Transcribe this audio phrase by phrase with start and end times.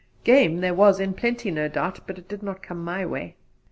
[0.23, 3.35] Game there was in plenty, no doubt, but it did not come my way.